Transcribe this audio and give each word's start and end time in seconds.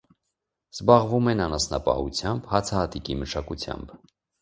Զբաղվում 0.77 1.29
են 1.35 1.45
անասնապահությամբ, 1.47 2.51
հացահատիկի 2.57 3.23
մշակությամբ։ 3.25 3.99